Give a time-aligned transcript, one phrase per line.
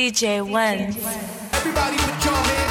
[0.00, 0.96] DJ Wins.
[1.52, 2.69] Everybody put your hands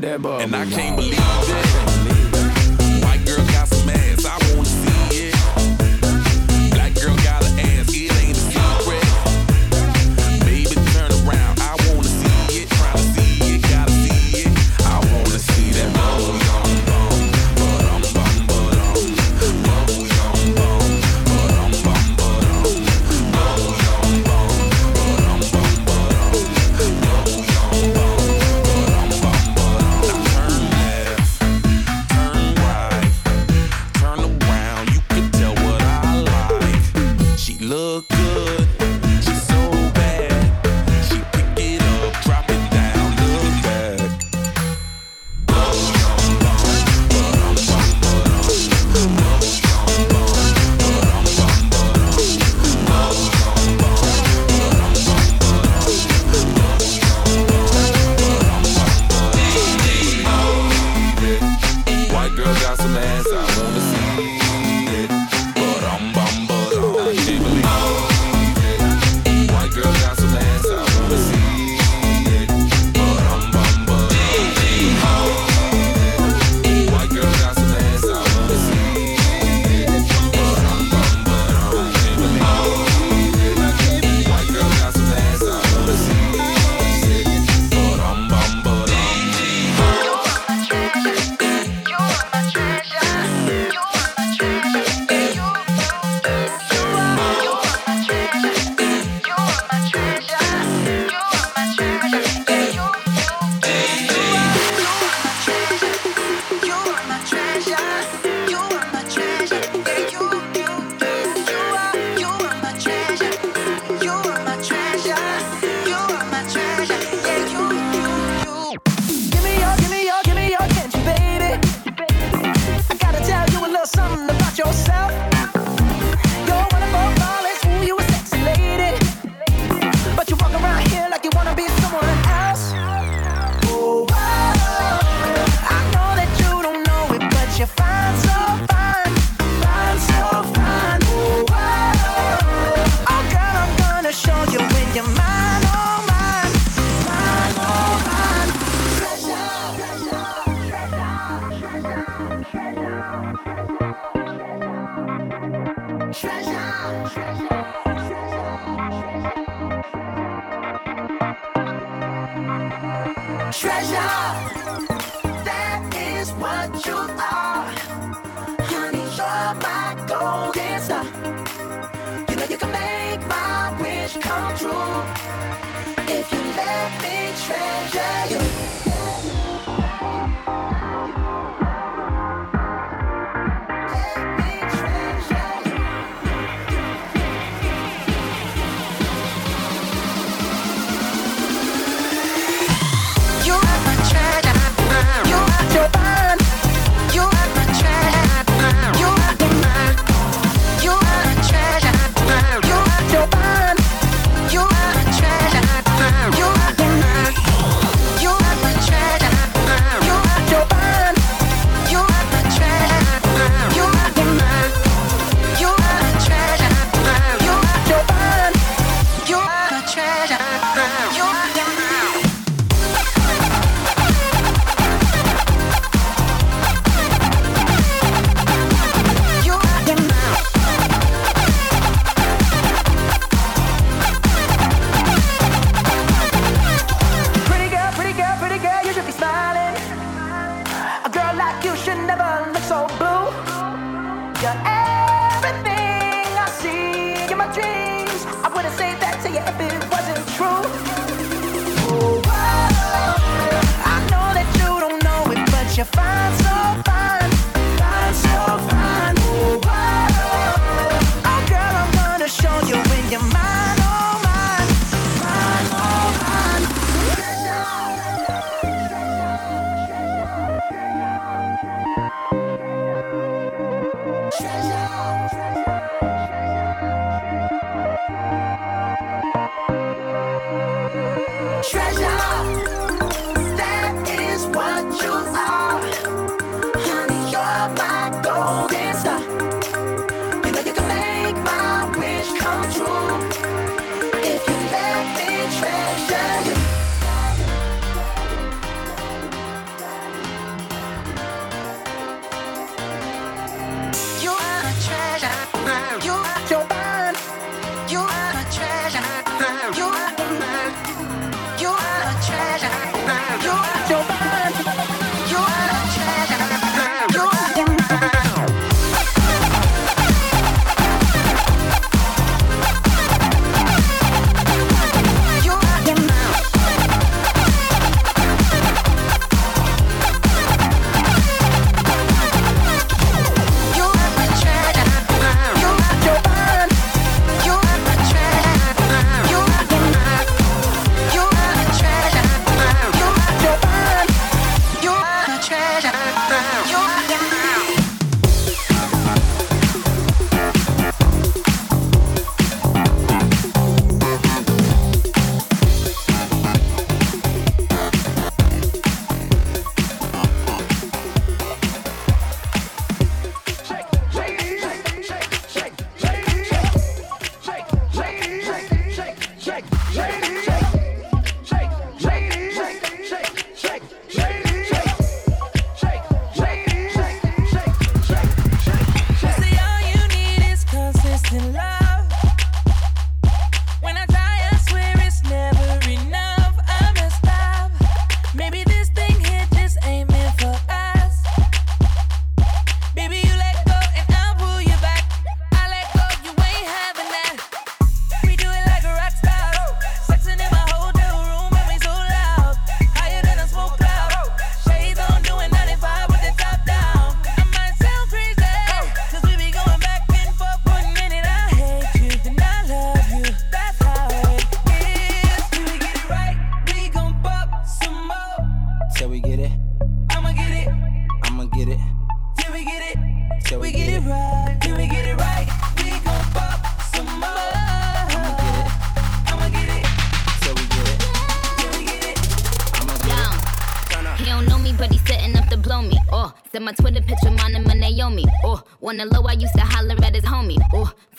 [0.00, 0.40] got that bubble.
[0.40, 0.87] And I can't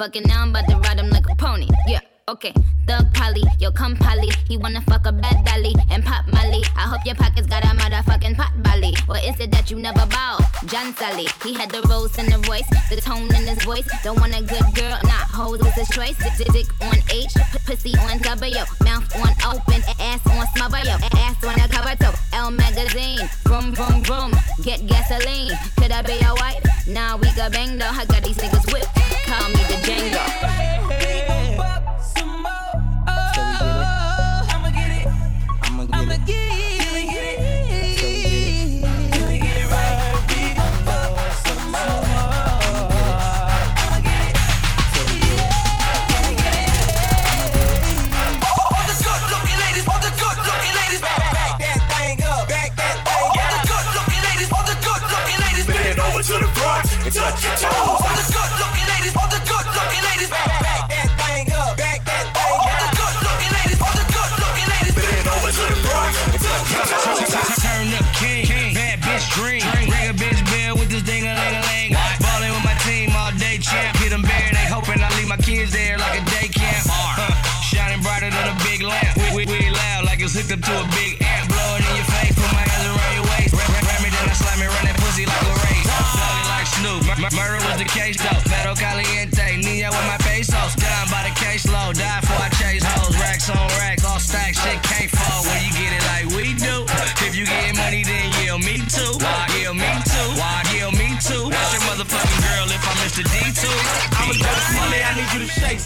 [0.10, 1.68] bucket, now I'm about to ride him like a pony.
[1.88, 2.54] Yeah, okay.
[2.88, 4.30] Thug Polly, yo, come Polly.
[4.48, 6.64] He wanna fuck a bad dolly and pop Molly.
[6.76, 8.96] I hope your pockets got a motherfucking pot belly.
[9.08, 10.40] Or is it that you never bow?
[10.66, 13.88] John Sally, he had the rose in the voice, the tone in his voice.
[14.04, 16.18] Don't want a good girl, not hoes with his choice.
[16.38, 17.34] Dick, on H,
[17.68, 22.18] pussy on W, mouth on open, ass on smother, yo, ass on a cover toe.
[22.34, 25.54] L magazine, vroom, vroom, vroom, get gasoline.
[25.78, 26.66] Could I be your wife?
[26.88, 29.19] Nah, we got bang though, I got these niggas whipped.
[29.30, 30.99] Call me the Django.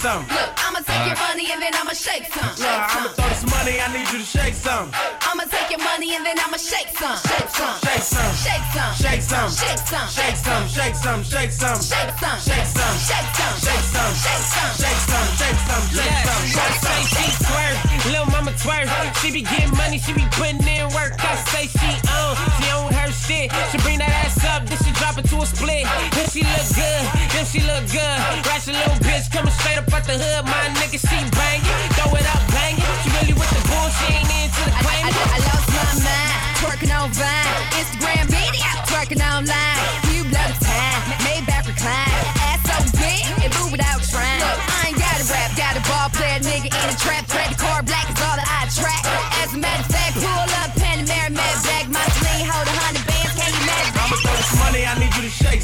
[0.03, 0.27] Some.
[0.27, 2.51] Look, I'ma take your money and then I'ma shake some.
[2.59, 4.91] Nah, I'ma throw this money, I need you to shake some.
[5.23, 7.15] I'ma take your money and then I'ma shake some.
[7.23, 7.79] Shake some.
[7.87, 8.35] Shake some.
[8.35, 8.91] Shake some.
[8.99, 9.47] Shake some.
[9.47, 10.07] Shake shake some.
[10.11, 11.79] Shake some, shake some, shake some.
[11.79, 12.39] Shake some.
[12.43, 12.95] Shake some.
[12.99, 13.55] Shake some.
[13.63, 14.11] Shake some.
[14.27, 14.73] Shake some.
[14.83, 17.07] Shake some, shake some, shake some, shake say some.
[17.15, 17.75] she twerk,
[18.11, 18.87] lil' mama twerk.
[19.21, 21.13] She be getting money, she be putting in work.
[21.19, 23.51] I say she on, she on her shit.
[23.71, 24.82] She bring that ass up, then
[25.13, 25.85] she drop it to a split.
[26.13, 28.17] Then she look good, then she look good.
[28.45, 30.45] Ratchet little bitch coming straight up out the hood.
[30.45, 32.85] My nigga, she bangin', throw it up, bang it.
[33.03, 35.03] She really with the bull, she ain't into the I, I, claim.
[35.05, 39.77] I lost my mind, twerking on Vine, Instagram video, twerking online.
[40.09, 42.25] You the time, made back recline.
[42.49, 44.41] Ass so big, it move without trying.
[44.41, 47.27] Look, I ain't got a rap, got a ball player nigga in a trap.
[47.27, 47.62] Trap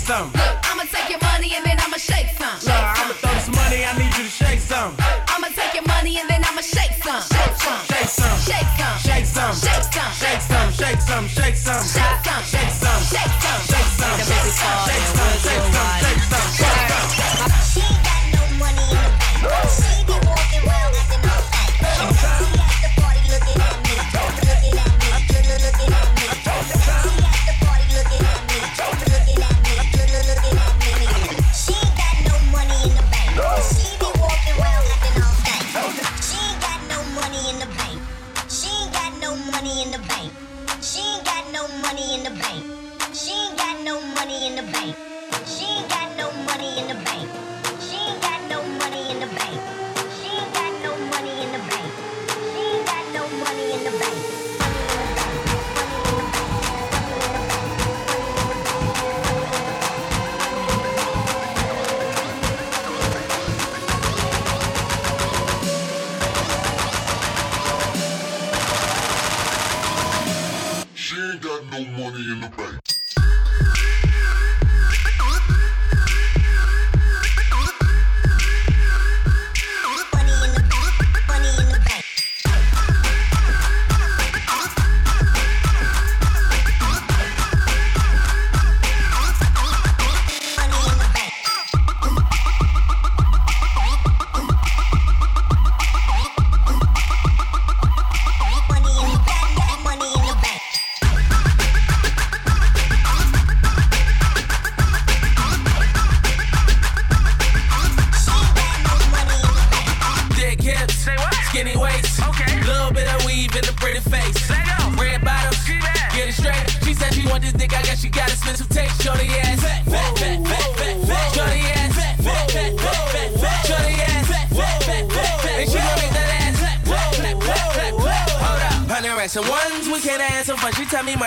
[0.10, 0.32] some.
[0.34, 2.58] Look, I'ma take your money and then I'ma shake some.
[2.66, 4.92] Nah, I'ma throw this money, I need you to shake some.
[5.30, 6.62] I'ma take your money and then I'ma.
[6.62, 7.22] Shake some.
[7.22, 7.82] Shake some.
[7.88, 8.38] Shake some.
[8.40, 8.98] Shake some.
[9.08, 9.54] Shake some.
[9.54, 11.28] Shake some, shake some, shake some.
[11.28, 11.84] Shake some.
[11.96, 12.44] Shake some.
[12.44, 12.89] Shake some.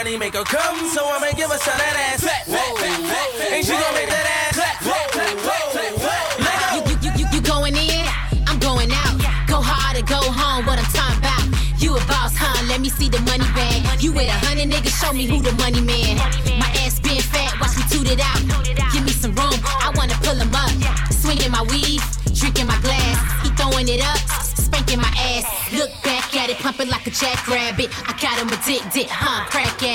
[0.02, 2.24] Money make her come, so I'ma give her some that ass.
[2.26, 3.52] Fat, fat, fat, fat, fat.
[3.54, 6.26] And she gon' make that ass clap, clap, clap, clap, clap, clap.
[6.42, 6.70] Let go.
[6.74, 8.02] You, you, you, you, you going in,
[8.50, 9.14] I'm going out.
[9.46, 11.46] Go hard or go home, what I'm talking about.
[11.78, 12.50] You a boss, huh?
[12.66, 14.02] Let me see the money bag.
[14.02, 16.18] You with a hundred niggas, show me who the money man.
[16.58, 18.42] My ass been fat, watch me toot it out.
[18.90, 19.54] Give me some room,
[19.86, 20.74] I wanna pull him up.
[21.14, 22.02] Swinging my weave,
[22.34, 23.22] drinking my glass.
[23.46, 24.18] He throwing it up,
[24.58, 25.46] spanking my ass.
[25.70, 27.88] Look back at it, pump it like a jackrabbit.
[28.08, 29.46] I got him addicted, huh?
[29.48, 29.91] Crack at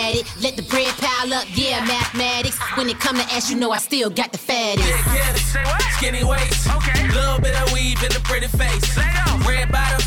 [1.38, 2.58] up, yeah, mathematics.
[2.76, 4.88] When it come to ass, you know I still got the fattest.
[4.88, 6.68] Yeah, skinny waist.
[6.68, 7.08] Okay.
[7.10, 8.98] Little bit of weave in the pretty face.
[9.46, 10.02] Red bottom.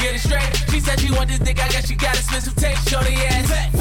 [0.00, 0.70] Get it straight.
[0.70, 1.58] She said she want this dick.
[1.62, 2.88] I guess she got expensive taste.
[2.88, 3.75] Shorty ass.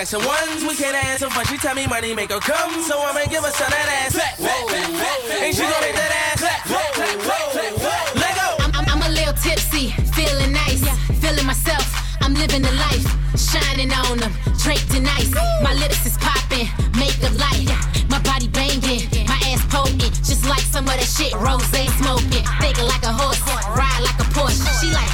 [0.00, 0.22] Up.
[0.22, 0.64] Hundred racks ones.
[0.64, 1.44] We can't have some fun.
[1.46, 2.82] She tell me money make her come.
[2.82, 4.16] So I'ma give her some of that ass.
[4.16, 5.44] Fat, fat.
[5.44, 8.14] And she gon' make that ass clap, clap, clap, clap, clap, clap.
[8.16, 8.48] Let go.
[8.64, 10.80] I'm, I'm, I'm a little tipsy, feeling nice,
[11.20, 11.84] feeling myself.
[12.20, 13.04] I'm living the life,
[13.36, 14.32] shining on them,
[14.62, 15.32] draped in ice.
[15.60, 17.68] My lips is popping, makeup light.
[18.08, 21.64] My body banging, my ass poking, just like some of that shit Rose
[22.00, 22.44] smoking.
[22.60, 23.40] Thinking like a horse,
[23.76, 24.64] ride like a Porsche.
[24.80, 25.12] She like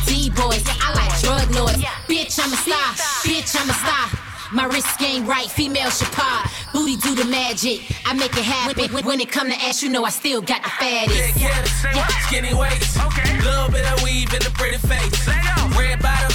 [4.57, 6.49] My wrist game right, female Chapar.
[6.73, 8.90] Booty do the magic, I make it happen.
[8.90, 11.38] When, when it come to ass, you know I still got the fattest.
[11.38, 12.97] Yeah, skinny waist.
[12.99, 13.38] Okay.
[13.42, 15.29] Little bit of weave in the pretty face.
[15.77, 16.33] Red bottom.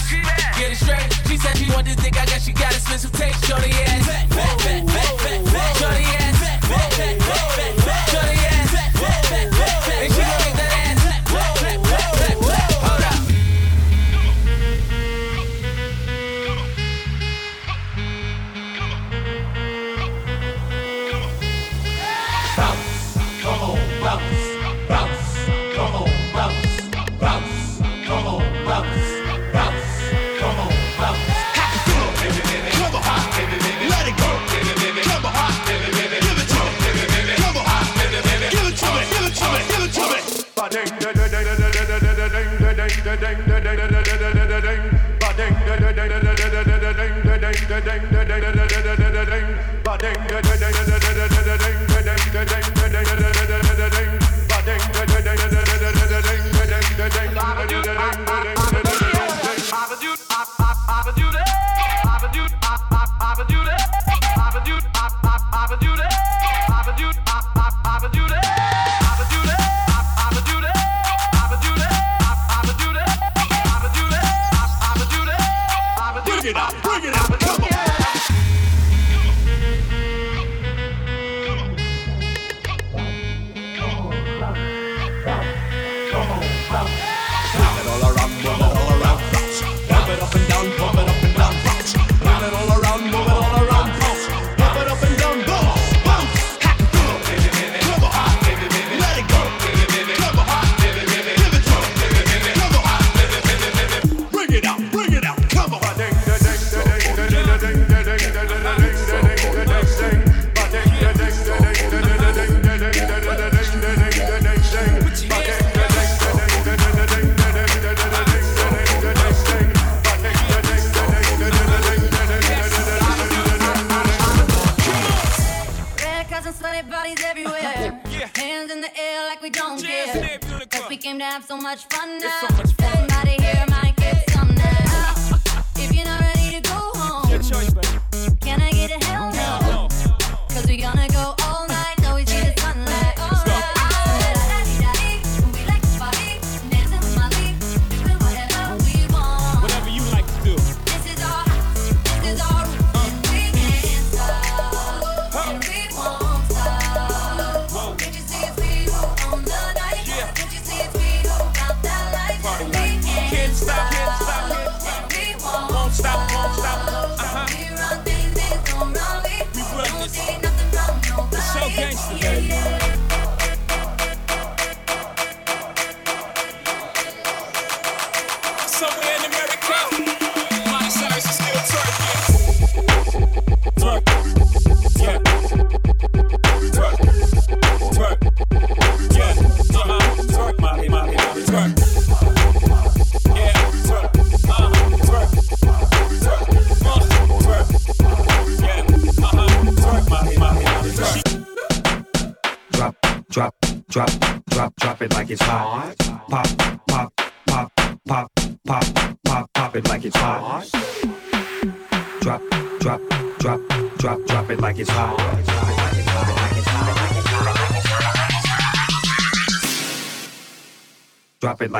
[0.55, 1.12] Get it straight.
[1.27, 2.15] She said she want this dick.
[2.15, 3.43] I guess she got expensive taste.
[3.43, 4.05] Shorty ass.
[5.79, 6.38] Shorty ass.
[8.19, 8.40] Shorty ass.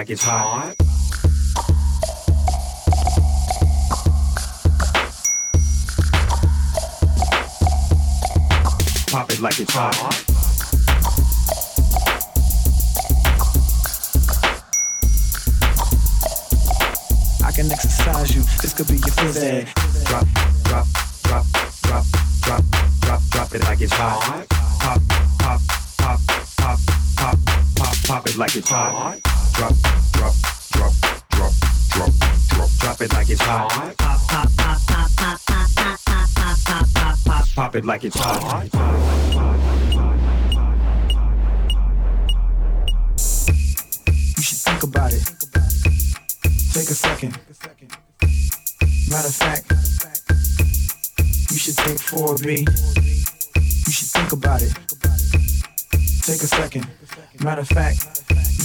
[0.02, 0.76] Like it's hot.
[9.12, 9.94] pop it like it's hot.
[17.46, 18.42] I can exercise you.
[18.60, 19.68] This could be your phys ed.
[20.06, 20.26] Drop,
[20.64, 20.88] drop,
[21.22, 21.46] drop,
[21.84, 22.06] drop,
[22.42, 22.64] drop,
[23.02, 24.48] drop, drop it like it's hot.
[24.50, 25.00] Pop,
[25.38, 25.62] pop,
[26.00, 26.20] pop,
[26.58, 26.80] pop,
[27.18, 27.38] pop,
[27.76, 29.31] pop, pop it like it's hot.
[29.62, 29.76] Drop,
[30.14, 30.34] drop,
[30.72, 30.94] drop,
[31.30, 31.54] drop,
[31.90, 32.12] drop,
[32.50, 33.70] drop, drop it like it's hot.
[33.70, 38.18] Pop, pop, pop, pop, pop, pop, pop, pop, pop, pop, pop, pop, it like it's
[38.18, 38.64] hot.
[44.36, 45.30] You should think about it.
[46.74, 47.38] Take a second.
[49.12, 49.72] Matter of fact,
[51.52, 52.66] you should take 4B.
[53.86, 54.74] You should think about it.
[56.24, 56.88] Take a second.
[57.44, 58.11] Matter of fact,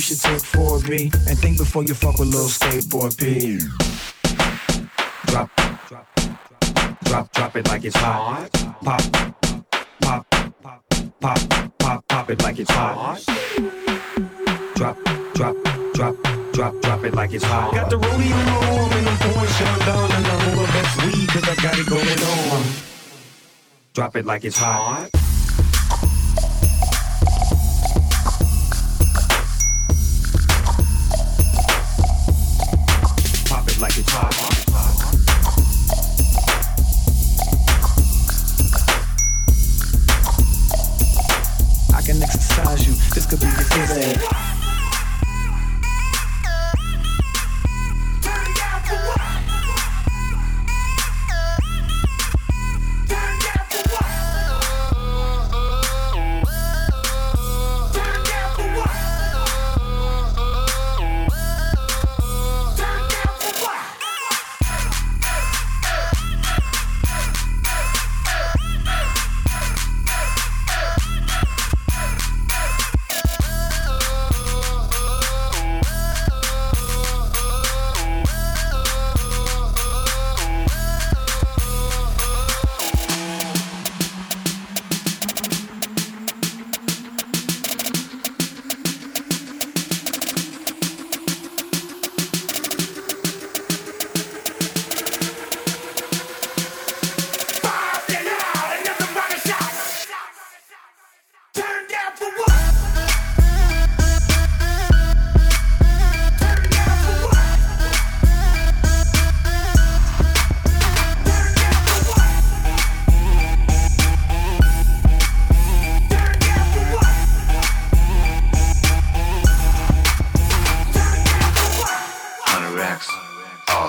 [0.07, 3.59] should take 4B and think before you fuck with little skateboard P.
[5.27, 5.51] Drop,
[5.89, 6.07] drop,
[7.03, 8.49] drop, drop it like it's hot.
[8.85, 9.03] Pop,
[10.01, 10.27] pop,
[10.63, 10.87] pop,
[11.21, 13.21] pop, pop, pop it like it's hot.
[14.77, 14.97] Drop,
[15.35, 15.57] drop,
[15.95, 16.15] drop,
[16.53, 17.75] drop, drop it like it's hot.
[17.75, 21.55] Got the rollie on and I'm pouring Chandon and I'm over best weed cause I
[21.57, 22.23] got it going
[22.55, 22.63] on.
[23.93, 25.16] Drop it like it's hot.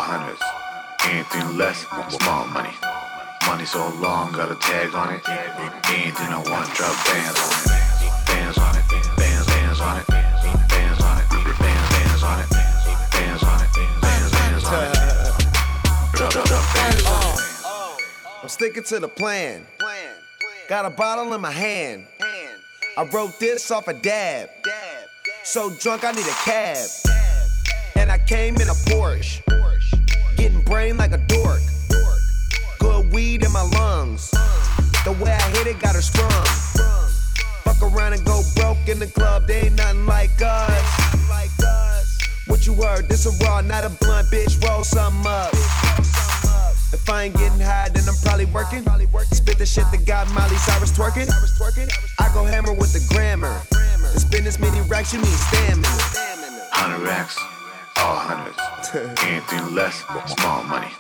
[0.08, 0.40] Hundreds.
[1.04, 1.84] Anything less,
[2.16, 2.72] small money.
[3.46, 5.22] Money so long, got a tag on it.
[5.92, 7.76] Anything I want, drop bands on it.
[8.24, 10.08] Bands on it, bands, bands on it.
[10.08, 12.50] Bands on it, bands, bands on it.
[13.12, 14.96] Bands on it, bands, bands on it.
[16.16, 18.44] Drop, drop, drop bands on it.
[18.44, 19.68] I'm sticking to the plan.
[20.70, 22.08] Got a bottle in my hand.
[22.98, 24.50] I wrote this off a dab.
[25.44, 26.88] So drunk I need a cab.
[27.96, 29.57] And I came in a Porsche.
[30.38, 31.60] Getting brain like a dork.
[32.80, 34.32] Good weed in my lungs.
[35.04, 36.46] The way I hit it got her strung.
[37.64, 39.48] Fuck around and go broke in the club.
[39.48, 41.18] They ain't nothing like us.
[42.48, 43.10] What you heard?
[43.10, 44.64] This a raw, not a blunt, bitch.
[44.64, 45.54] Roll something up.
[46.94, 48.86] If I ain't getting high, then I'm probably working.
[49.32, 51.30] Spit the shit that got Miley Cyrus twerking.
[52.20, 53.62] I go hammer with the grammar.
[54.14, 55.88] To spin this many racks, you need stamina.
[56.72, 57.38] Hundred racks,
[58.00, 58.58] all hundreds.
[59.24, 60.04] Anything less,
[60.36, 60.92] small money.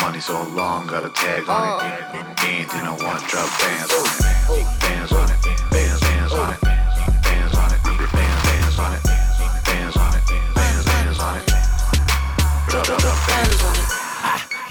[0.00, 2.04] Money so long, got a tag on it.
[2.12, 2.44] Oh.
[2.46, 4.80] Anything I want, drop bands on it.
[4.80, 6.83] Bands on it, bands, bands on it.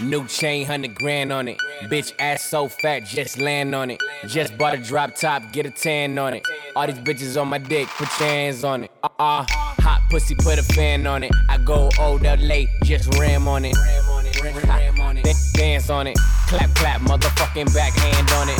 [0.03, 1.57] New chain, hundred grand on it.
[1.83, 4.01] Bitch ass so fat, just land on it.
[4.27, 6.43] Just bought a drop top, get a tan on it.
[6.75, 8.91] All these bitches on my dick, put your hands on it.
[9.03, 11.31] Uh uh, hot pussy, put a fan on it.
[11.49, 13.75] I go old late, just ram on it.
[15.53, 18.57] Dance on it, on clap clap, motherfucking backhand on it.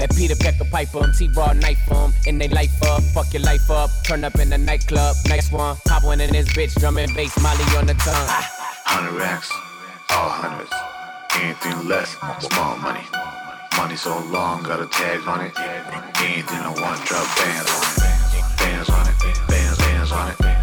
[0.00, 3.70] That Peter Pecker Piper, him, T-Raw knife him, and they life up, fuck your life
[3.70, 3.88] up.
[4.04, 7.40] Turn up in the nightclub, next one, pop one in this bitch, drum and bass,
[7.40, 8.28] Molly on the tongue.
[8.86, 9.50] Hundred racks,
[10.10, 10.72] all hundreds.
[11.36, 13.04] Anything less, small money.
[13.76, 15.52] Money so long, got a tag on it.
[16.20, 18.58] Anything I want, drop bands on it.
[18.58, 20.53] Bands on it, bands, bands on it.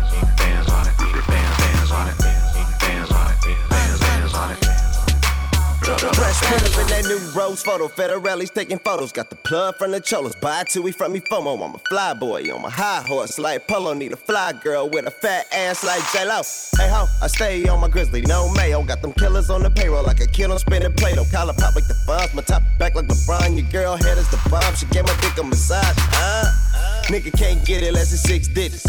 [5.98, 7.88] Fresh printer in that new rose photo.
[7.88, 9.12] Federelli's taking photos.
[9.12, 10.36] Got the plug from the cholos.
[10.36, 11.64] Buy two, we from me FOMO.
[11.64, 13.94] I'm a fly boy on my high horse like Polo.
[13.94, 16.42] Need a fly girl with a fat ass like J-Lo.
[16.78, 18.84] Hey ho, I stay on my grizzly, no mayo.
[18.84, 21.26] Got them killers on the payroll like a kid on spinning Play-Doh.
[21.32, 23.58] Collar pop like the funds, my top back like LeBron.
[23.58, 24.76] Your girl head is the bomb.
[24.76, 25.96] She gave my dick a massage.
[25.98, 26.71] Huh?
[27.12, 28.86] Nigga can't get it less than six digits.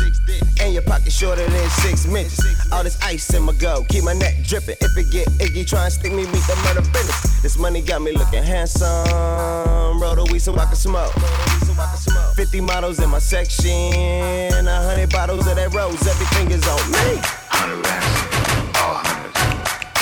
[0.61, 2.39] And your pocket shorter than six minutes.
[2.71, 4.77] All this ice in my go, keep my neck dripping.
[4.81, 7.43] If it get icky, try and stick me, meet the murder business.
[7.43, 8.87] This money got me looking handsome.
[10.01, 11.13] Roll the weed so I can smoke.
[12.37, 13.73] 50 models in my section.
[13.73, 17.19] A hundred bottles of that rose, everything is on me.
[17.51, 19.35] Hundred racks, all hundreds.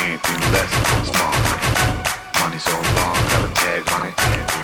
[0.04, 0.68] Anything less,
[1.09, 1.80] small money.
[2.38, 4.59] Money so long, a tag on it.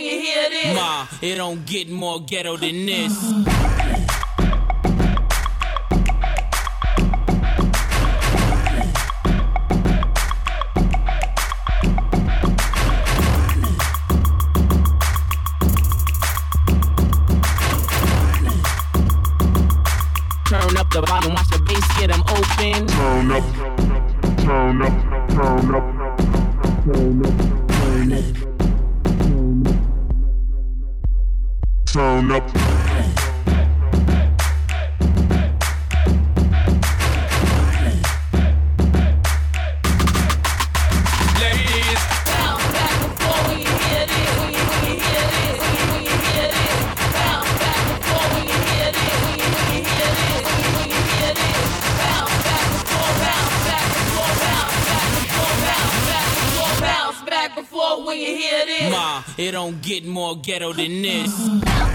[0.00, 0.76] When you hear this.
[0.76, 3.12] Ma, it don't get more ghetto than this.
[20.48, 22.86] Turn up the volume, watch the bass get 'em open.
[22.86, 23.44] Turn up,
[24.38, 26.16] turn up, turn up, turn up,
[26.84, 27.59] turn up,
[31.92, 32.89] turn up.
[59.50, 61.89] Don't get more ghetto than this.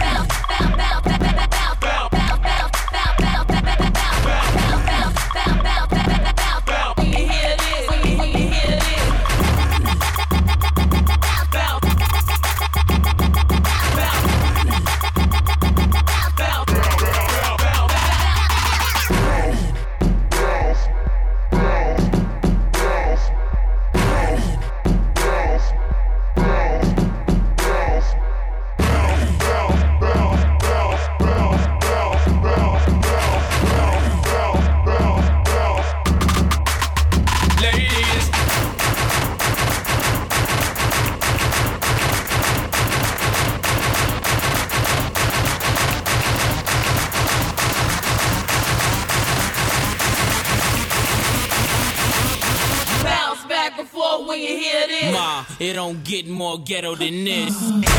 [55.86, 57.95] Don't get more ghetto than this.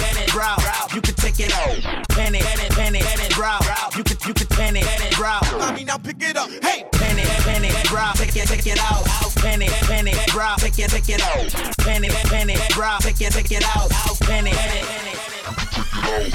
[0.00, 0.56] panic, bro.
[0.94, 2.08] You can take it out.
[2.10, 3.58] Panic, panic, bro.
[3.96, 4.86] You can, you can panic,
[5.16, 5.38] bro.
[5.60, 6.50] I mean, now pick it up.
[6.62, 8.12] Hey, panic, panic, bro.
[8.14, 9.04] Take it, take it out.
[9.36, 10.54] Panic, panic, bro.
[10.58, 11.52] Take it, take it out.
[11.78, 12.96] Panic, panic, bro.
[13.00, 13.90] Take it, take it out.
[14.20, 16.32] Panic, panic, panic.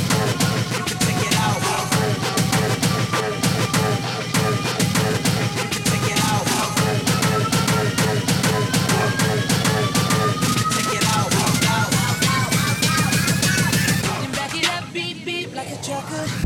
[16.17, 16.46] good.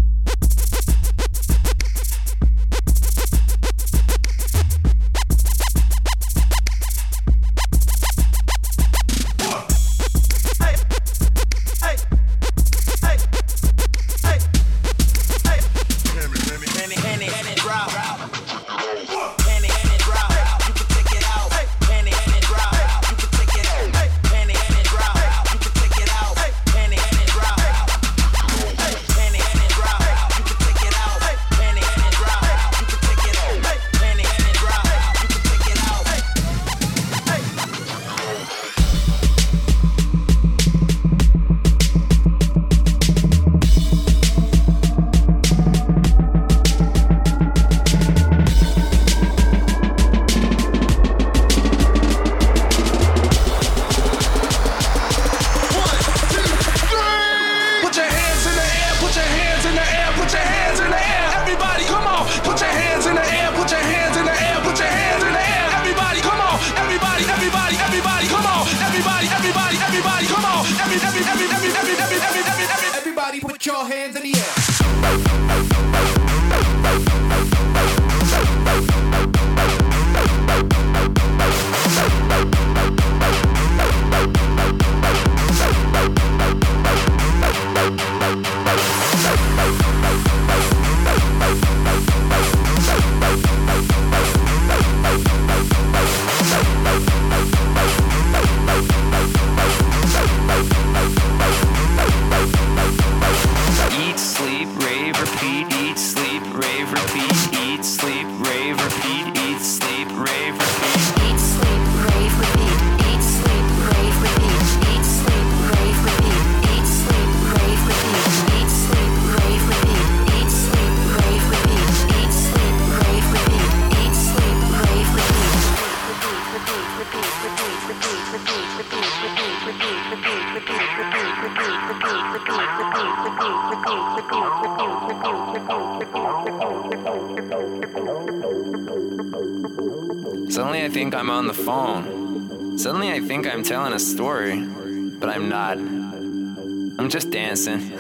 [147.51, 147.99] dancing.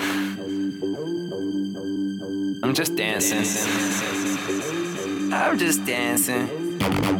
[2.62, 3.44] I'm just dancing.
[5.32, 7.19] I'm just dancing.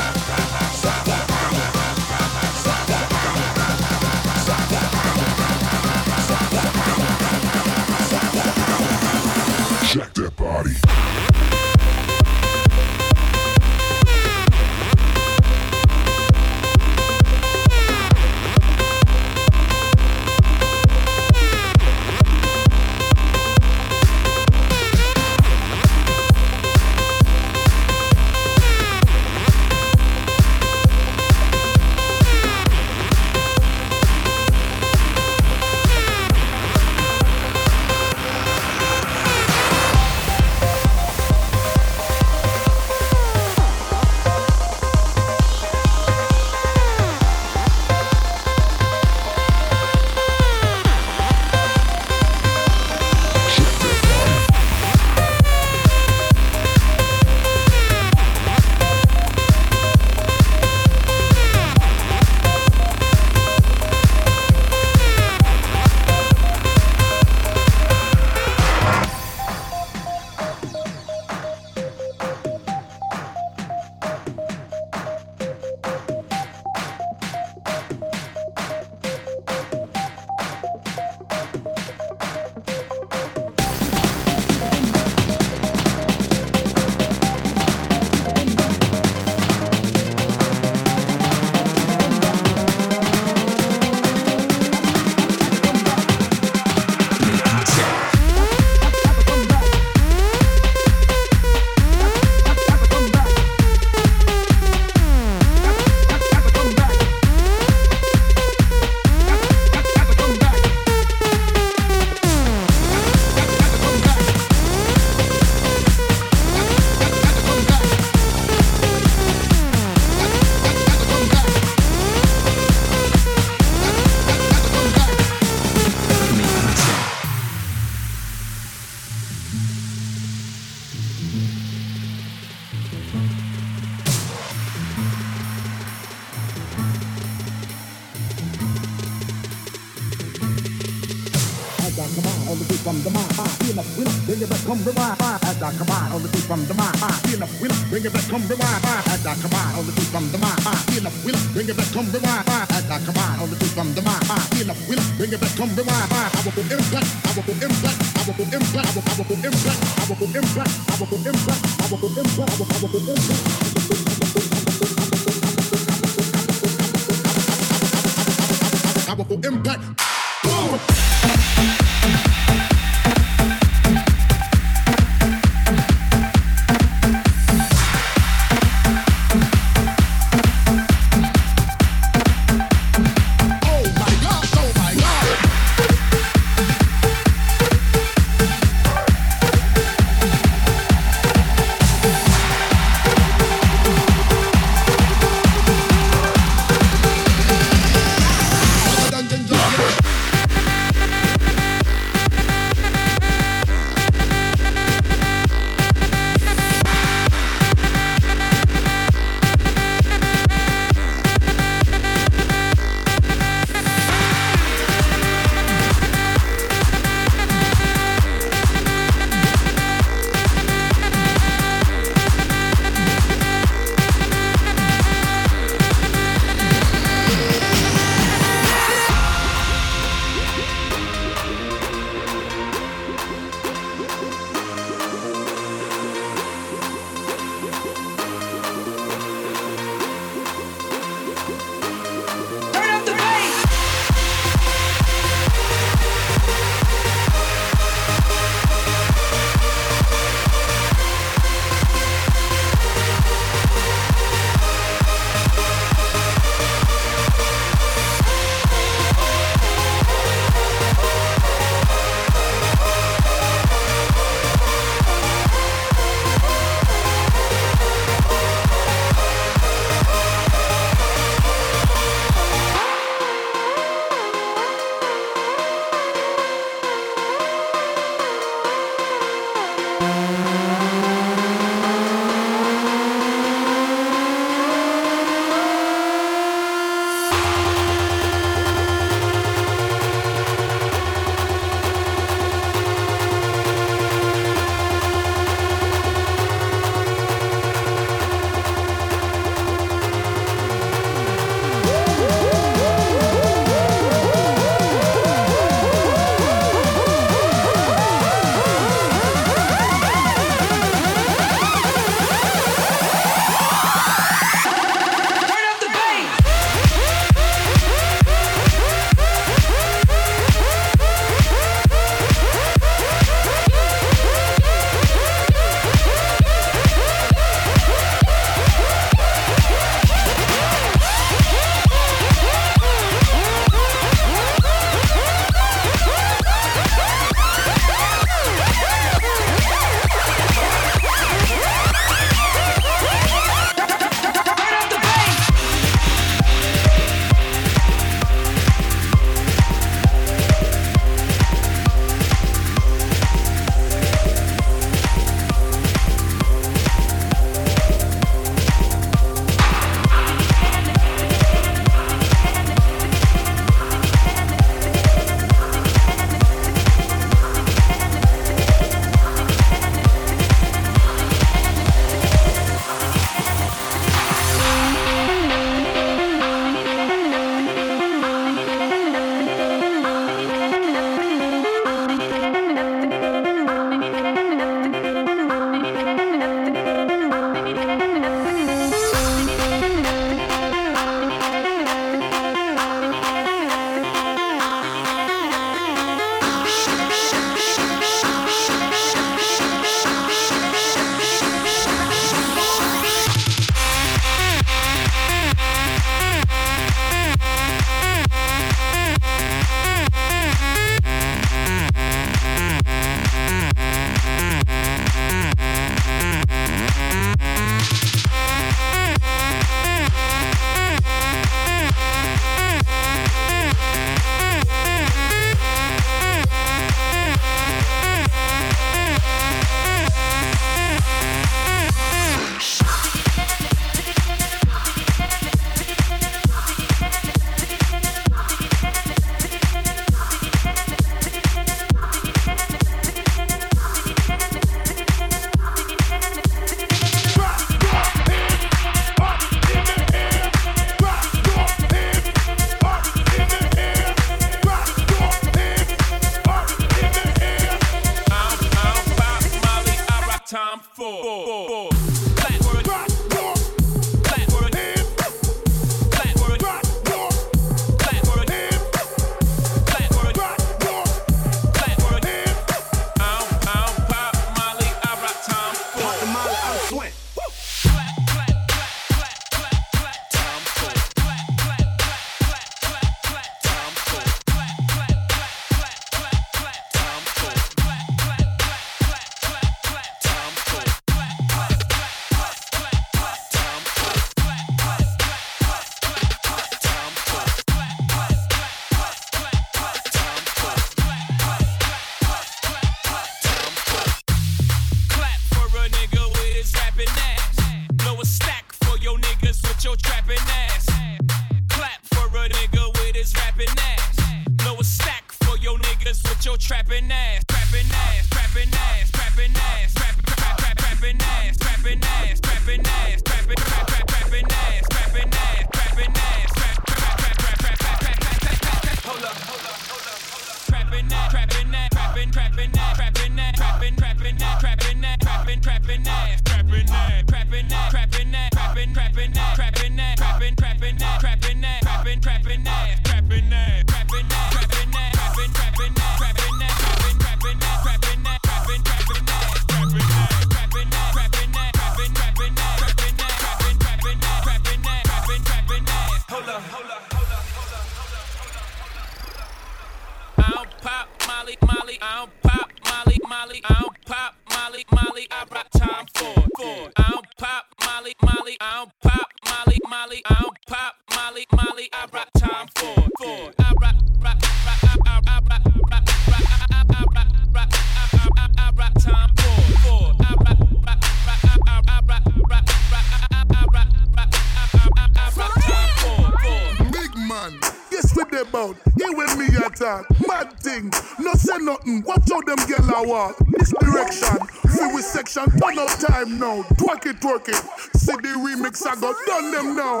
[598.96, 600.00] I got done them now.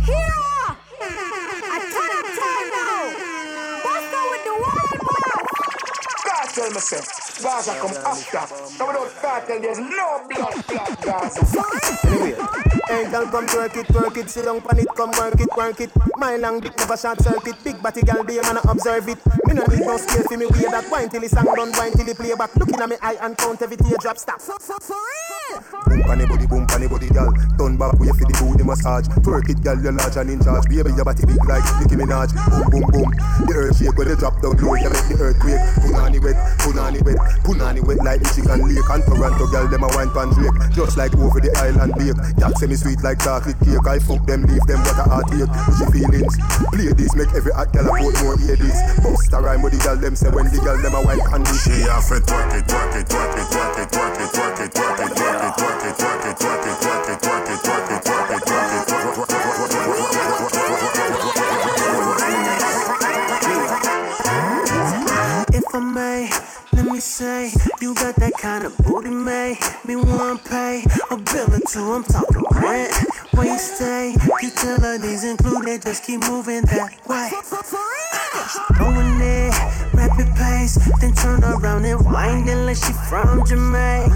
[0.00, 0.76] Hero!
[1.02, 3.04] I turn up time now.
[3.84, 6.24] Bust out with the wild boss.
[6.24, 7.04] God tell me say,
[7.42, 8.44] Gaza come after.
[8.78, 11.42] Now without cartel, there's no blood clot Gaza.
[12.06, 12.34] Anyway,
[12.88, 15.80] hey girl, come twerk it, twerk it, sit down on it, come work it, work
[15.80, 15.90] it.
[16.16, 19.18] My long dick never short circuit, big body girl, be a man a observe it.
[19.46, 21.92] Me no need no scale for me way that wine till the song done, wine
[21.92, 22.56] till the playback.
[22.56, 24.40] Looking at me eye and count every teardrop stop.
[24.40, 25.62] For, for, for real.
[25.86, 27.32] Boom panny body, boom panny body, girl.
[27.58, 29.06] Turn back, wait for the booty massage.
[29.22, 30.66] Twerk it, girl, you're large and in charge.
[30.68, 32.30] Baby, your body big like Nicki Minaj.
[32.50, 33.10] Boom, boom, boom.
[33.46, 35.62] The earth shake when they drop down low, you make the earthquake.
[35.82, 38.90] Punani wet, punani wet, punani wet like Michigan Lake.
[38.90, 40.56] And Toronto, girl, them a wine pan Drake.
[40.72, 42.18] Just like over the island bake.
[42.38, 43.86] That semi sweet like chocolate cake.
[43.86, 45.50] I fuck them, leave them what a heartache.
[45.78, 46.34] She feelings.
[46.70, 48.78] Play this, make every hot girl a put more hear this.
[49.02, 51.52] Bust a rhyme with the girl, them say when the girl them a wine do.
[51.58, 54.70] She have to twerk it, twerk it, twerk it, twerk it, twerk it, twerk it,
[54.70, 55.69] twerk it, twerk it, twerk it,
[65.52, 66.30] if I may,
[66.72, 69.56] let me say, you got that kind of booty, may
[69.86, 72.92] Me wanna pay a bill or two, I'm talking rent.
[73.32, 73.58] Where you
[74.42, 77.30] utilities included, just keep moving that way.
[78.76, 79.79] Going there
[80.20, 84.10] rapid pace, then turn around and wind it like she from Jamaica.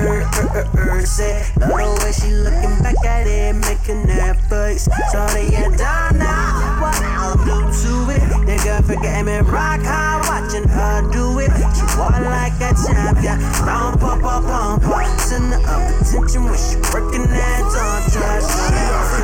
[0.00, 4.06] Lord have mercy, er, er, er, love the way she looking back at it, making
[4.06, 4.88] that face.
[5.12, 8.22] So they get down now, what I'll do to it.
[8.46, 11.50] Nigga forget me, rock hard, watching her do it.
[11.74, 15.20] She walk like a champion, round pop pop pop pop.
[15.20, 18.42] Center of attention when she working that on trash.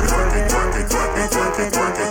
[0.07, 2.06] Twerk it, twerk it, twerk it,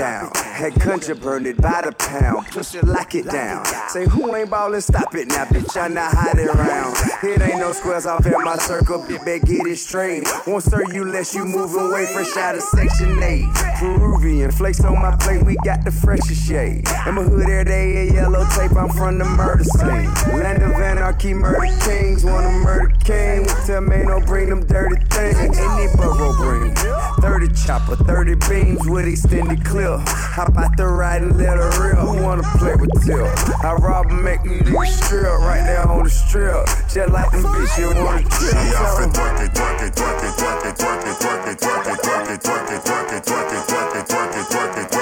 [0.00, 0.49] down.
[0.60, 2.46] Head country burn it by the pound.
[2.48, 3.64] Push it, lock it down.
[3.88, 5.74] Say who ain't ballin', stop it now, bitch.
[5.74, 6.94] I not hide it around.
[7.22, 9.24] It ain't no squares off in my circle, bitch.
[9.24, 10.28] Better get it straight.
[10.46, 13.46] Won't serve you less you moving away fresh out of section 8.
[13.78, 16.86] Peruvian flakes on my plate, we got the freshest shade.
[17.06, 18.76] In my hood every day, a yellow tape.
[18.76, 20.12] I'm from the murder scene.
[20.38, 22.22] Land of anarchy, murder kings.
[22.22, 23.46] Wanna murder king.
[23.64, 25.58] Tell me no bring them dirty things.
[25.58, 26.74] Any borough bring.
[27.22, 30.00] 30 chopper, 30 beams with extended clip.
[30.06, 32.06] Hop out the ride and let her real.
[32.06, 33.26] Who wanna play with Till?
[33.62, 36.66] I rob and make them do strip right there on the strip.
[36.88, 38.30] Just like them bitch, you wanna trip.
[38.32, 39.10] She to Tell 'em.
[39.12, 42.30] twerk it, twerk it, twerk it, twerk it, twerk it, twerk it, twerk it, twerk
[42.30, 44.99] it, twerk it, twerk it, twerk it, twerk it, twerk it, twerk it, twerk it,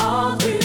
[0.00, 0.61] all to